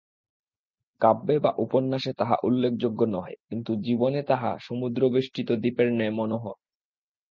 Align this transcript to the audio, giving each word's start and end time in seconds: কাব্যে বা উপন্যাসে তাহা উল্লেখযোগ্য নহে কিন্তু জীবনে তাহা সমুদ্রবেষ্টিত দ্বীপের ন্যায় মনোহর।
কাব্যে 1.01 1.35
বা 1.39 1.51
উপন্যাসে 1.57 2.11
তাহা 2.13 2.35
উল্লেখযোগ্য 2.43 3.01
নহে 3.05 3.35
কিন্তু 3.49 3.71
জীবনে 3.81 4.19
তাহা 4.23 4.51
সমুদ্রবেষ্টিত 4.59 5.49
দ্বীপের 5.61 5.89
ন্যায় 5.93 6.13
মনোহর। 6.17 6.57